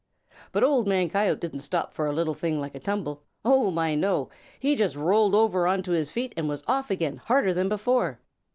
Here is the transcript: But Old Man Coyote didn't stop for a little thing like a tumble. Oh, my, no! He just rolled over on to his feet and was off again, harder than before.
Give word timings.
But 0.51 0.63
Old 0.63 0.87
Man 0.87 1.09
Coyote 1.11 1.39
didn't 1.41 1.59
stop 1.59 1.93
for 1.93 2.07
a 2.07 2.11
little 2.11 2.33
thing 2.33 2.59
like 2.59 2.73
a 2.73 2.79
tumble. 2.79 3.21
Oh, 3.45 3.69
my, 3.69 3.93
no! 3.93 4.29
He 4.59 4.75
just 4.75 4.95
rolled 4.95 5.35
over 5.35 5.67
on 5.67 5.83
to 5.83 5.91
his 5.91 6.09
feet 6.09 6.33
and 6.35 6.49
was 6.49 6.63
off 6.67 6.89
again, 6.89 7.17
harder 7.17 7.53
than 7.53 7.69
before. 7.69 8.19